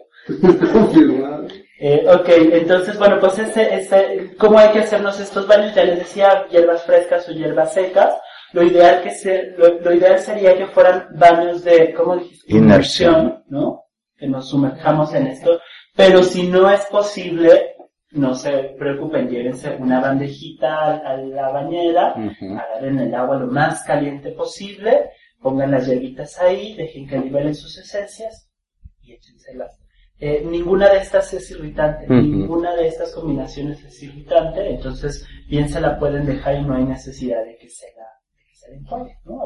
[0.72, 1.46] Confirmado.
[1.78, 5.74] Eh, ok, entonces, bueno, pues ese, ese, ¿cómo hay que hacernos estos baños?
[5.74, 8.14] Ya les decía, hierbas frescas o hierbas secas.
[8.54, 12.56] Lo ideal que se, lo, lo ideal sería que fueran baños de, ¿cómo dijiste?
[12.56, 13.42] Inmersión.
[13.48, 13.82] ¿no?
[14.16, 15.60] Que nos sumerjamos en esto.
[15.94, 17.74] Pero si no es posible,
[18.12, 22.56] no se preocupen, llévense una bandejita a, la bañera, Ujú.
[22.56, 25.10] agarren el agua lo más caliente posible,
[25.44, 28.50] Pongan las hierbitas ahí, dejen que liberen sus esencias
[29.02, 29.78] y échenselas.
[30.18, 32.14] Eh, ninguna de estas es irritante, Ujú.
[32.14, 36.84] ninguna de estas combinaciones es irritante, entonces bien se la pueden dejar y no hay
[36.84, 38.06] necesidad de que se la,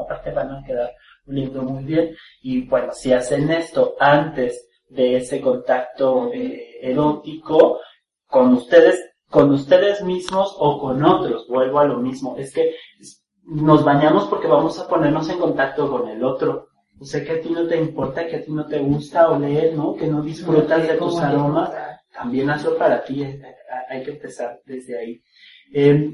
[0.03, 0.91] Aparte van a quedar
[1.27, 7.79] oliendo muy bien y bueno, si hacen esto antes de ese contacto eh, erótico
[8.25, 12.75] con ustedes, con ustedes mismos o con otros, vuelvo a lo mismo, es que
[13.43, 16.67] nos bañamos porque vamos a ponernos en contacto con el otro.
[16.99, 19.73] O sea que a ti no te importa, que a ti no te gusta oler,
[19.73, 19.95] ¿no?
[19.95, 21.71] Que no disfrutas de tus aromas,
[22.13, 23.41] también hazlo para ti, eh,
[23.89, 25.21] hay que empezar desde ahí.
[25.73, 26.11] Eh,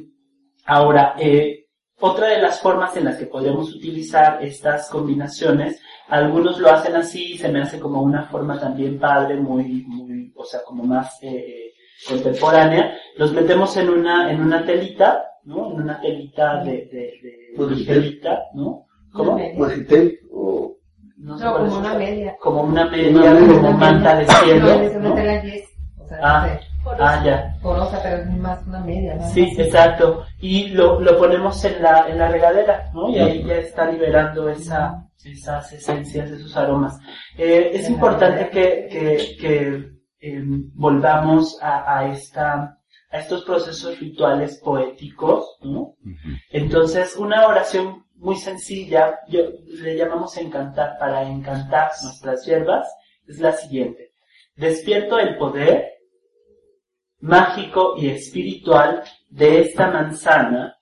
[0.66, 1.65] ahora, eh,
[2.00, 7.38] otra de las formas en las que podemos utilizar estas combinaciones, algunos lo hacen así,
[7.38, 11.72] se me hace como una forma también padre, muy, muy, o sea, como más eh,
[12.08, 12.96] contemporánea.
[13.18, 15.72] Los metemos en una, en una telita, ¿no?
[15.72, 18.86] En una telita de, de, de Pues, ligerita, ¿no?
[19.14, 19.36] ¿Cómo?
[19.38, 19.58] Media.
[19.60, 20.76] Magitel o
[21.18, 22.36] No, sé No, como una media.
[22.42, 23.56] Como una media, Una media.
[23.56, 24.66] como manta de cielo,
[25.00, 25.16] ¿no?
[26.06, 26.48] O sea, Ah.
[26.48, 27.56] no sé, Ah, ya.
[27.64, 29.16] porosa, pero es más una media.
[29.16, 29.28] ¿no?
[29.30, 30.24] Sí, exacto.
[30.40, 33.10] Y lo, lo ponemos en la, en la regadera, ¿no?
[33.10, 37.00] Y ahí ya está liberando esa, esas esencias, esos aromas.
[37.38, 39.90] Eh, es importante que, que, que
[40.22, 40.44] eh,
[40.76, 42.78] volvamos a, a esta,
[43.12, 45.96] a estos procesos rituales poéticos, ¿no?
[46.52, 49.42] Entonces, una oración muy sencilla, yo,
[49.82, 52.88] le llamamos encantar, para encantar nuestras hierbas,
[53.28, 54.12] es la siguiente.
[54.56, 55.95] Despierto el poder
[57.20, 60.78] mágico y espiritual de esta manzana,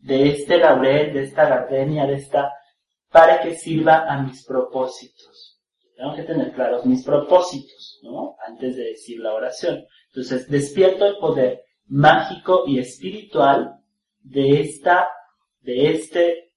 [0.00, 2.52] de este laurel, de esta gardenia, de esta,
[3.10, 5.60] para que sirva a mis propósitos.
[5.96, 8.36] Tengo que tener claros mis propósitos, ¿no?
[8.46, 9.84] Antes de decir la oración.
[10.08, 13.80] Entonces, despierto el poder mágico y espiritual
[14.20, 15.08] de esta,
[15.60, 16.52] de este,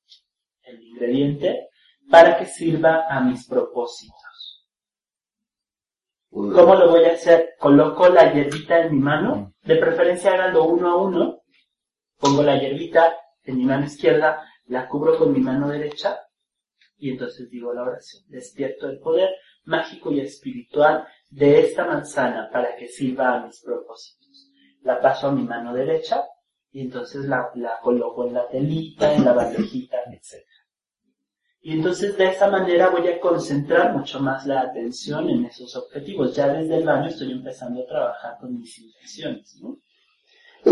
[0.63, 1.69] el ingrediente,
[2.09, 4.20] para que sirva a mis propósitos.
[6.31, 7.55] ¿Cómo lo voy a hacer?
[7.59, 11.41] Coloco la hierbita en mi mano, de preferencia háganlo uno a uno,
[12.17, 16.19] pongo la hierbita en mi mano izquierda, la cubro con mi mano derecha
[16.97, 18.23] y entonces digo la oración.
[18.27, 19.31] Despierto el poder
[19.65, 24.51] mágico y espiritual de esta manzana para que sirva a mis propósitos.
[24.83, 26.23] La paso a mi mano derecha
[26.71, 30.45] y entonces la, la coloco en la telita, en la bandejita, etc.
[31.63, 36.35] Y entonces de esa manera voy a concentrar mucho más la atención en esos objetivos.
[36.35, 39.77] Ya desde el baño estoy empezando a trabajar con mis intenciones, ¿no?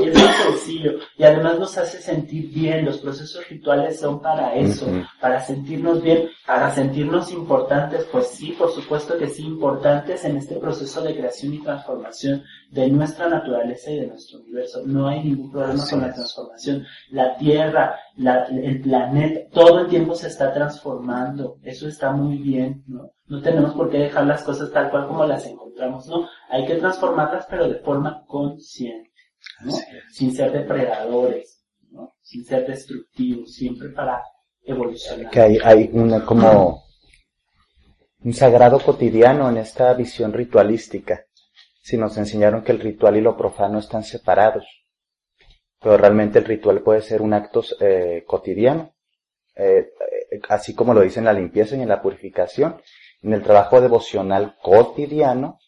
[0.04, 0.92] Y es muy sencillo.
[1.18, 2.86] Y además nos hace sentir bien.
[2.86, 4.86] Los procesos rituales son para eso,
[5.20, 8.06] para sentirnos bien, para sentirnos importantes.
[8.12, 12.88] Pues sí, por supuesto que sí, importantes en este proceso de creación y transformación de
[12.90, 14.82] nuestra naturaleza y de nuestro universo.
[14.86, 16.86] No hay ningún problema con la transformación.
[17.12, 21.58] La Tierra, la- el planeta, todo el tiempo se está transformando.
[21.64, 23.12] Eso está muy bien, ¿no?
[23.28, 26.28] No tenemos por qué dejar las cosas tal cual como las encontramos, ¿no?
[26.50, 29.09] Hay que transformarlas, pero de forma consciente,
[30.12, 32.16] Sin ser depredadores, ¿no?
[32.22, 34.24] Sin ser destructivos, siempre para
[34.64, 35.32] evolucionar.
[35.32, 36.84] que hay, hay una como
[38.22, 41.26] un sagrado cotidiano en esta visión ritualística.
[41.82, 44.66] Si nos enseñaron que el ritual y lo profano están separados,
[45.80, 48.94] pero realmente el ritual puede ser un acto eh, cotidiano,
[49.56, 49.92] eh,
[50.32, 52.82] eh, así como lo dice en la limpieza y en la purificación,
[53.22, 55.60] en el trabajo devocional cotidiano,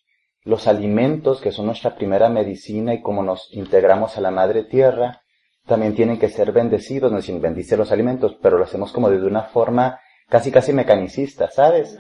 [0.43, 5.21] los alimentos que son nuestra primera medicina y como nos integramos a la madre tierra,
[5.65, 9.25] también tienen que ser bendecidos, no decir bendice los alimentos, pero lo hacemos como de
[9.25, 11.97] una forma casi casi mecanicista, ¿sabes?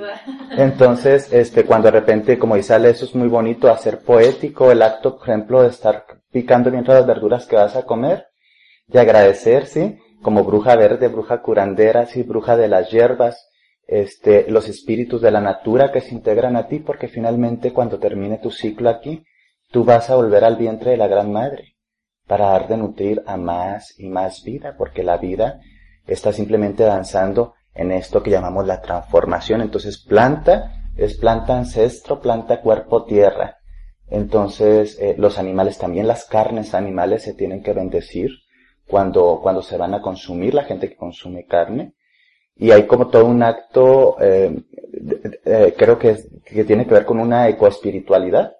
[0.56, 4.82] Entonces, este, cuando de repente, como dice Ale, eso es muy bonito, hacer poético el
[4.82, 8.26] acto, por ejemplo, de estar picando mientras las verduras que vas a comer,
[8.88, 9.98] y agradecer, ¿sí?
[10.22, 13.48] Como bruja verde, bruja curandera, sí, bruja de las hierbas,
[13.86, 18.38] este, los espíritus de la natura que se integran a ti, porque finalmente cuando termine
[18.38, 19.24] tu ciclo aquí,
[19.70, 21.76] tú vas a volver al vientre de la gran madre,
[22.26, 25.60] para dar de nutrir a más y más vida, porque la vida
[26.06, 29.60] está simplemente danzando en esto que llamamos la transformación.
[29.60, 33.58] Entonces, planta es planta ancestro, planta cuerpo tierra.
[34.08, 38.30] Entonces, eh, los animales también, las carnes animales se tienen que bendecir
[38.86, 41.94] cuando, cuando se van a consumir, la gente que consume carne.
[42.56, 44.62] Y hay como todo un acto, eh,
[45.44, 48.54] eh, creo que, es- que tiene que ver con una ecoespiritualidad.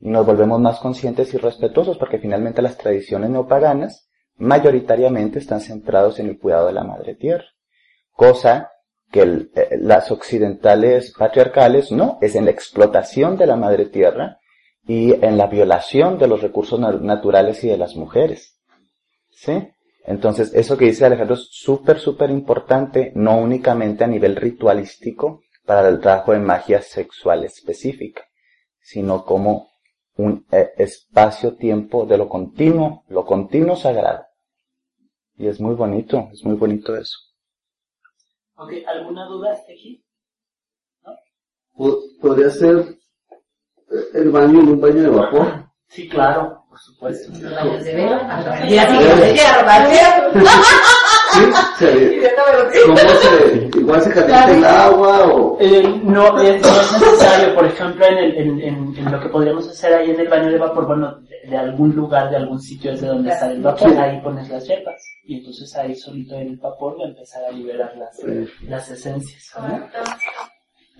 [0.00, 6.18] Y nos volvemos más conscientes y respetuosos porque finalmente las tradiciones neopaganas mayoritariamente están centrados
[6.18, 7.44] en el cuidado de la madre tierra.
[8.12, 8.70] Cosa
[9.10, 14.38] que el- eh, las occidentales patriarcales no, es en la explotación de la madre tierra
[14.86, 18.58] y en la violación de los recursos na- naturales y de las mujeres.
[19.30, 19.68] ¿Sí?
[20.04, 25.88] Entonces, eso que dice Alejandro es súper, súper importante, no únicamente a nivel ritualístico para
[25.88, 28.22] el trabajo de magia sexual específica,
[28.80, 29.70] sino como
[30.16, 34.24] un eh, espacio-tiempo de lo continuo, lo continuo sagrado.
[35.36, 37.16] Y es muy bonito, es muy bonito eso.
[38.56, 40.04] Ok, ¿alguna duda hasta aquí?
[41.76, 42.76] Po- Podría ser
[43.90, 45.66] eh, el baño en un baño de vapor.
[45.88, 47.32] Sí, claro, por supuesto.
[47.54, 48.64] Baños de vela.
[48.66, 50.40] Y así que se hierva, ¿cierto?
[51.32, 51.40] Sí,
[51.78, 56.00] se- Y de todo lo que- ¿Cómo se, igual se calienta el agua o Eh,
[56.02, 59.68] no, es, no es necesario, por ejemplo, en, el, en, en- en lo que podríamos
[59.68, 62.92] hacer ahí en el baño de vapor, bueno, de, de algún lugar, de algún sitio
[62.92, 64.96] es de donde sale el vapor, ahí pones las hierbas.
[65.24, 68.18] Y entonces ahí solito en el vapor va a empezar a liberar las,
[68.66, 69.42] las esencias.
[69.56, 69.88] ¿no?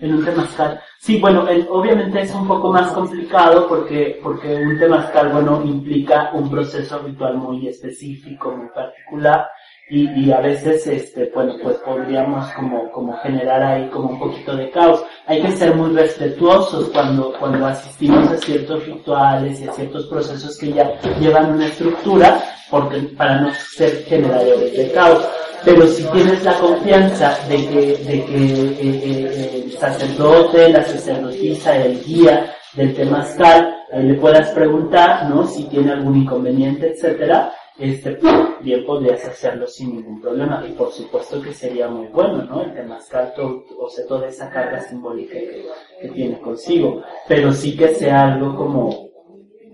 [0.03, 0.81] En un temazcal.
[0.99, 6.31] Sí, bueno, el- obviamente es un poco más complicado porque, porque un temazcal, bueno, implica
[6.33, 9.47] un proceso ritual muy específico, muy particular.
[9.89, 14.55] Y, y a veces, este, bueno, pues podríamos como, como generar ahí como un poquito
[14.55, 15.03] de caos.
[15.27, 20.57] Hay que ser muy respetuosos cuando, cuando asistimos a ciertos rituales y a ciertos procesos
[20.57, 25.27] que ya llevan una estructura, porque, para no ser generadores de caos.
[25.65, 31.77] Pero si tienes la confianza de que, de que eh, eh, el sacerdote, la sacerdotisa,
[31.77, 35.47] el guía del temazcal, eh, le puedas preguntar, ¿no?
[35.47, 38.19] Si tiene algún inconveniente, etcétera, este,
[38.61, 40.63] bien podrías hacerlo sin ningún problema.
[40.67, 42.61] Y por supuesto que sería muy bueno, ¿no?
[42.61, 45.65] El temazcal, todo, o sea, toda esa carga simbólica que,
[46.01, 47.01] que tiene consigo.
[47.27, 49.09] Pero sí que sea algo como,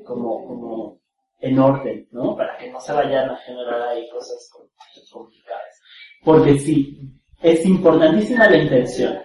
[0.05, 0.99] como, como
[1.41, 2.35] en orden, ¿no?
[2.35, 4.67] Para que no se vayan a generar ahí cosas com-
[5.11, 5.81] complicadas.
[6.23, 6.99] Porque sí,
[7.41, 9.19] es importantísima la intención,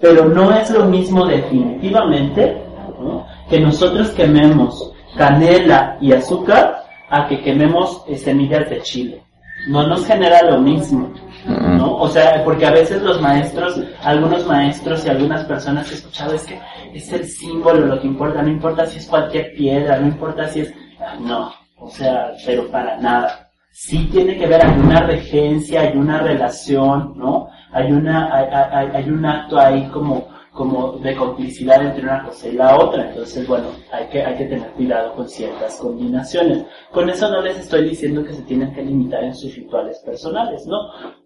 [0.00, 2.62] pero no es lo mismo definitivamente
[2.98, 3.26] ¿no?
[3.50, 9.22] que nosotros quememos canela y azúcar a que quememos eh, semillas de chile.
[9.68, 11.12] No nos genera lo mismo,
[11.46, 11.96] ¿no?
[11.96, 16.44] O sea, porque a veces los maestros, algunos maestros y algunas personas he escuchado es
[16.44, 16.60] que
[16.92, 20.60] es el símbolo lo que importa, no importa si es cualquier piedra, no importa si
[20.60, 20.74] es...
[21.20, 23.50] No, o sea, pero para nada.
[23.72, 27.48] Sí tiene que ver, hay una regencia, hay una relación, ¿no?
[27.72, 32.48] Hay una, hay, hay, hay un acto ahí como, como de complicidad entre una cosa
[32.48, 33.10] y la otra.
[33.10, 36.64] Entonces, bueno, hay que, hay que tener cuidado con ciertas combinaciones.
[36.90, 40.66] Con eso no les estoy diciendo que se tienen que limitar en sus rituales personales,
[40.66, 40.76] ¿no?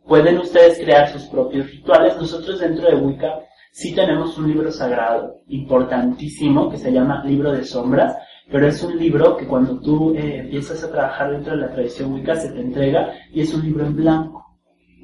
[0.07, 2.17] Pueden ustedes crear sus propios rituales.
[2.17, 7.65] Nosotros dentro de Wicca sí tenemos un libro sagrado importantísimo que se llama Libro de
[7.65, 8.17] Sombras,
[8.51, 12.13] pero es un libro que cuando tú eh, empiezas a trabajar dentro de la tradición
[12.13, 14.45] Wicca se te entrega y es un libro en blanco,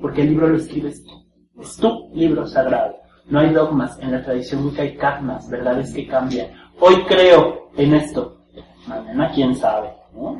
[0.00, 1.12] porque el libro lo escribes tú.
[1.60, 3.05] Es tu libro sagrado.
[3.28, 3.98] No hay dogmas.
[4.00, 6.48] En la tradición Wicca hay karmas, verdades que cambian.
[6.80, 8.44] Hoy creo en esto.
[8.86, 10.38] Mañana quién sabe, ¿no?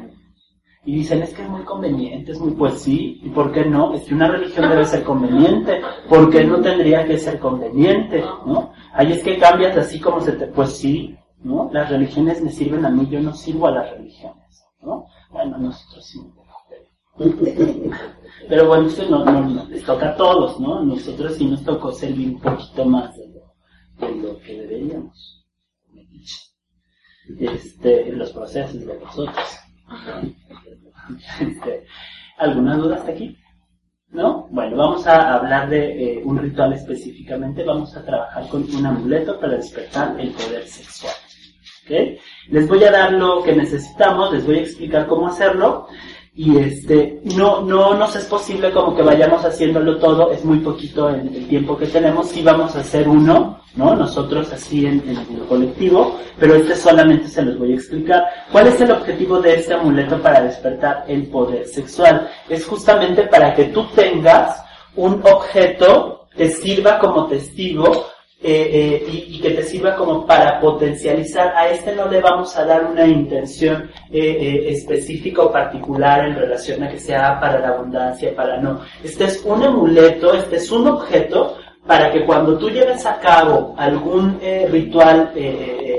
[0.84, 3.92] Y dicen, es que es muy conveniente, es muy, pues sí, ¿y por qué no?
[3.94, 8.22] Es que una religión debe ser conveniente, ¿por qué no tendría que ser conveniente?
[8.46, 8.70] ¿No?
[8.92, 11.68] Ahí es que cambias así como se te, pues sí, ¿no?
[11.72, 15.06] Las religiones me sirven a mí, yo no sirvo a las religiones, ¿no?
[15.32, 16.20] Bueno, nosotros sí.
[18.48, 20.82] Pero bueno, esto no, no, no, les toca a todos, ¿no?
[20.82, 25.44] Nosotros sí nos tocó servir un poquito más de lo, de lo que deberíamos.
[27.38, 29.36] Este, los procesos de nosotros.
[31.40, 31.86] Este,
[32.38, 33.36] ¿Alguna duda hasta aquí?
[34.10, 34.46] ¿No?
[34.50, 37.64] Bueno, vamos a hablar de eh, un ritual específicamente.
[37.64, 41.12] Vamos a trabajar con un amuleto para despertar el poder sexual.
[41.84, 42.18] ¿Ok?
[42.48, 45.88] Les voy a dar lo que necesitamos, les voy a explicar cómo hacerlo.
[46.38, 51.08] Y este, no, no nos es posible como que vayamos haciéndolo todo, es muy poquito
[51.08, 53.96] el, el tiempo que tenemos, sí vamos a hacer uno, ¿no?
[53.96, 58.22] Nosotros así en, en el colectivo, pero este solamente se los voy a explicar.
[58.52, 62.28] ¿Cuál es el objetivo de este amuleto para despertar el poder sexual?
[62.50, 64.62] Es justamente para que tú tengas
[64.94, 68.08] un objeto que sirva como testigo
[68.42, 71.54] eh, eh, y, y, que te sirva como para potencializar.
[71.56, 76.36] A este no le vamos a dar una intención eh, eh, específica o particular en
[76.36, 78.82] relación a que sea para la abundancia, para no.
[79.02, 81.56] Este es un amuleto, este es un objeto
[81.86, 85.32] para que cuando tú lleves a cabo algún eh, ritual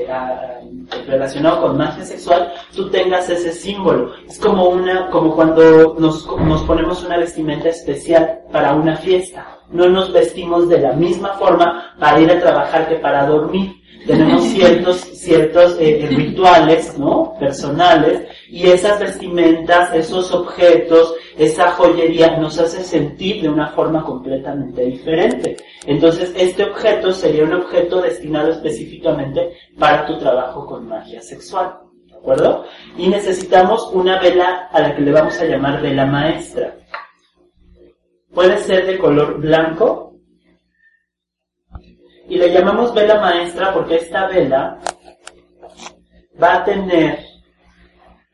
[0.08, 0.60] eh, a,
[1.08, 4.14] relacionado con magia sexual, tú tengas ese símbolo.
[4.28, 9.58] Es como una, como cuando nos, nos ponemos una vestimenta especial para una fiesta.
[9.70, 13.76] No nos vestimos de la misma forma para ir a trabajar que para dormir.
[14.06, 17.36] Tenemos ciertos, ciertos eh, rituales, ¿no?
[17.40, 24.84] Personales, y esas vestimentas, esos objetos, esa joyería nos hace sentir de una forma completamente
[24.86, 25.58] diferente.
[25.86, 31.78] Entonces, este objeto sería un objeto destinado específicamente para tu trabajo con magia sexual.
[32.08, 32.66] ¿De acuerdo?
[32.98, 36.76] Y necesitamos una vela a la que le vamos a llamar vela maestra.
[38.34, 40.16] Puede ser de color blanco.
[42.28, 44.80] Y le llamamos vela maestra porque esta vela
[46.42, 47.20] va a tener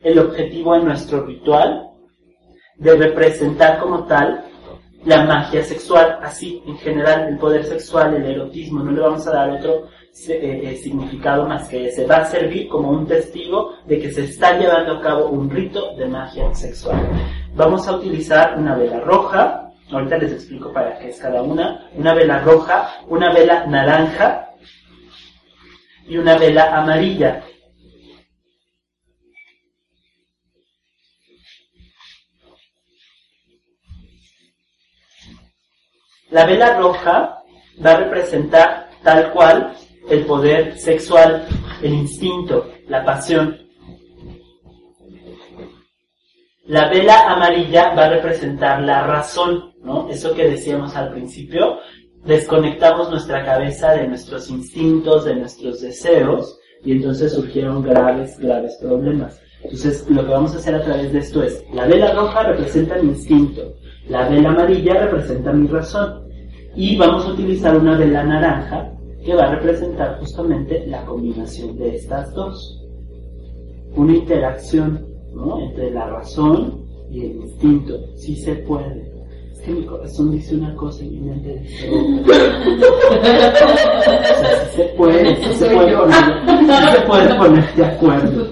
[0.02, 1.93] el objetivo en nuestro ritual
[2.78, 4.46] de representar como tal
[5.06, 9.32] la magia sexual, así en general el poder sexual, el erotismo, no le vamos a
[9.32, 9.88] dar otro
[10.30, 14.26] eh, eh, significado más que ese, va a servir como un testigo de que se
[14.26, 17.02] está llevando a cabo un rito de magia sexual.
[17.56, 22.14] Vamos a utilizar una vela roja, ahorita les explico para qué es cada una, una
[22.14, 24.50] vela roja, una vela naranja
[26.08, 27.44] y una vela amarilla.
[36.34, 37.44] La vela roja
[37.86, 39.76] va a representar tal cual
[40.10, 41.46] el poder sexual,
[41.84, 43.56] el instinto, la pasión.
[46.66, 50.10] La vela amarilla va a representar la razón, ¿no?
[50.10, 51.78] Eso que decíamos al principio,
[52.26, 59.40] desconectamos nuestra cabeza de nuestros instintos, de nuestros deseos, y entonces surgieron graves, graves problemas.
[59.62, 62.96] Entonces, lo que vamos a hacer a través de esto es, la vela roja representa
[62.96, 63.76] mi instinto,
[64.10, 66.24] la vela amarilla representa mi razón,
[66.76, 68.92] y vamos a utilizar una vela naranja
[69.24, 72.82] que va a representar justamente la combinación de estas dos.
[73.96, 75.06] Una interacción
[75.62, 78.00] entre la razón y el instinto.
[78.16, 79.13] Sí se puede.
[79.64, 82.36] Es que mi corazón dice una cosa y mi mente dice otra.
[84.72, 88.48] sí se puede, sí se puede poner, se puede poner de acuerdo.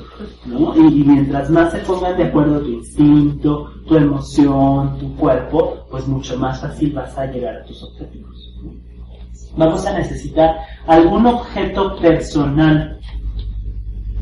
[0.45, 0.73] ¿no?
[0.77, 6.07] Y, y, mientras más se pongan de acuerdo tu instinto, tu emoción, tu cuerpo, pues
[6.07, 8.55] mucho más fácil vas a llegar a tus objetivos.
[9.57, 13.01] Vamos a necesitar algún objeto personal.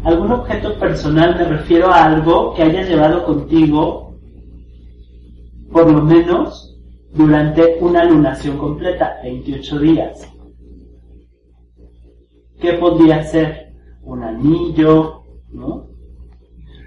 [0.03, 4.15] Algún objeto personal me refiero a algo que hayas llevado contigo
[5.71, 6.69] por lo menos
[7.13, 10.29] durante una lunación completa, 28 días.
[12.59, 13.73] ¿Qué podría ser?
[14.03, 15.87] Un anillo, ¿no?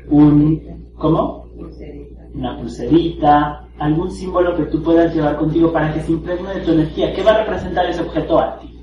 [0.09, 1.47] Un, ¿cómo?
[2.35, 6.73] Una pulserita, algún símbolo que tú puedas llevar contigo para que se impregne de tu
[6.73, 7.13] energía.
[7.15, 8.79] ¿Qué va a representar ese objeto a ti?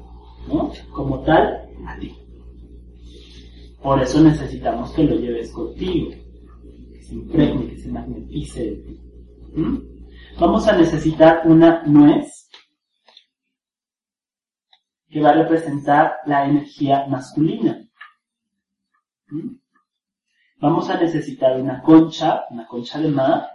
[0.48, 0.72] ¿No?
[0.92, 2.16] Como tal, a ti.
[3.82, 6.12] Por eso necesitamos que lo lleves contigo,
[6.92, 9.00] que se impregne, que se magnetice de ti.
[9.56, 9.99] ¿Mm?
[10.40, 12.50] Vamos a necesitar una nuez
[15.10, 17.86] que va a representar la energía masculina.
[19.28, 19.56] ¿Mm?
[20.62, 23.50] Vamos a necesitar una concha, una concha de mar,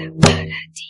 [0.00, 0.89] Tambah.